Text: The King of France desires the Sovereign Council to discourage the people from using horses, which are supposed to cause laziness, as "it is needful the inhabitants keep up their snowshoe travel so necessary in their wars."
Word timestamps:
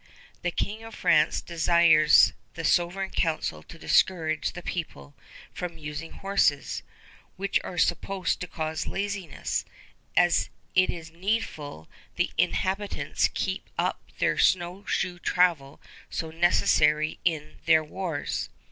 The 0.41 0.49
King 0.49 0.81
of 0.81 0.95
France 0.95 1.41
desires 1.41 2.33
the 2.55 2.63
Sovereign 2.65 3.11
Council 3.11 3.61
to 3.61 3.77
discourage 3.77 4.53
the 4.53 4.63
people 4.63 5.13
from 5.53 5.77
using 5.77 6.11
horses, 6.13 6.81
which 7.37 7.59
are 7.63 7.77
supposed 7.77 8.39
to 8.41 8.47
cause 8.47 8.87
laziness, 8.87 9.63
as 10.17 10.49
"it 10.73 10.89
is 10.89 11.11
needful 11.11 11.87
the 12.15 12.31
inhabitants 12.35 13.29
keep 13.35 13.69
up 13.77 14.01
their 14.17 14.39
snowshoe 14.39 15.19
travel 15.19 15.79
so 16.09 16.31
necessary 16.31 17.19
in 17.23 17.57
their 17.67 17.83
wars." 17.83 18.49